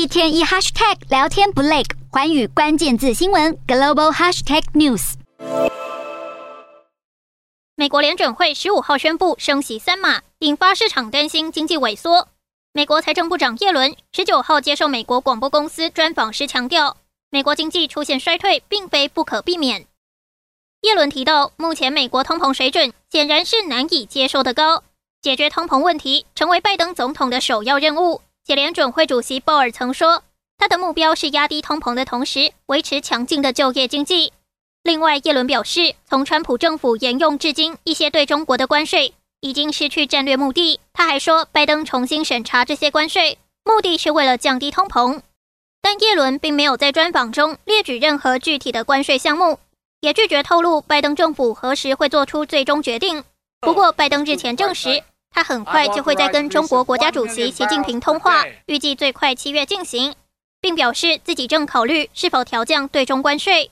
[0.00, 5.12] 一天一 hashtag 聊天不累，寰宇关键字新闻 global hashtag news。
[7.76, 12.28] 美国联准会十五号宣布升息三码，引发市场担心经济萎缩。
[12.72, 16.96] 美国财政部长耶伦十九号接受美国广播公司专访时强调，
[17.28, 19.86] 美国经济出现衰退并非不可避免。
[20.80, 24.82] 耶伦提到，目前美国通膨水准显然是难以接受的高，
[25.20, 28.22] 解决通膨问题成为拜登总统的首要任务。
[28.50, 30.24] 且联准会主席鲍尔曾说，
[30.58, 34.32] 他的目标是压低通膨的同时维持强劲的就业经济。
[34.82, 40.80] 另外，耶伦表示，从川普政府沿用至今一些对中国的关税已经失去战略目的。
[40.92, 45.20] 他还说，拜登重新审查这些关税，目的是为了降低通膨。
[45.80, 49.60] 但耶伦并没有在专访中列举任何具体的关税项目。
[50.00, 53.22] 也拒绝透露拜登政府何时会做出最终决定。
[53.60, 55.04] 不过，拜登日前证实，
[55.40, 60.14] 他很快就会再跟中国国家主席习近平通话，预计最快七月进行，
[60.60, 63.70] 并表示自己正考虑是否调降对中关税。